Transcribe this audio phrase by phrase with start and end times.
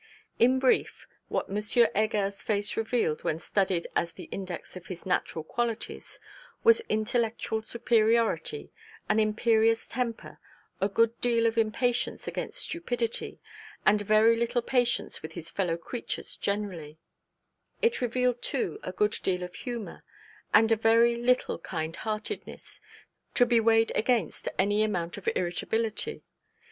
[0.39, 1.57] In brief, what M.
[1.93, 6.19] Heger's face revealed when studied as the index of his natural qualities,
[6.63, 8.71] was intellectual superiority,
[9.07, 10.39] an imperious temper,
[10.81, 13.39] a good deal of impatience against stupidity,
[13.85, 16.97] and very little patience with his fellow creatures generally;
[17.83, 20.03] it revealed too a good deal of humour;
[20.51, 22.81] and a very little kind heartedness,
[23.35, 26.23] to be weighed against any amount of irritability.